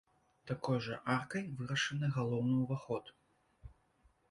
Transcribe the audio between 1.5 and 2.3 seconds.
вырашаны